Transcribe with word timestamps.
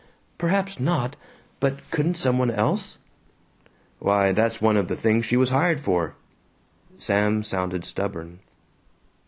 "Perhaps 0.39 0.79
not, 0.79 1.15
but 1.59 1.91
couldn't 1.91 2.15
some 2.15 2.39
one 2.39 2.49
else?" 2.49 2.97
"Why, 3.99 4.31
that's 4.31 4.59
one 4.59 4.75
of 4.75 4.87
the 4.87 4.95
things 4.95 5.27
she 5.27 5.37
was 5.37 5.49
hired 5.51 5.79
for." 5.79 6.15
Sam 6.97 7.43
sounded 7.43 7.85
stubborn. 7.85 8.39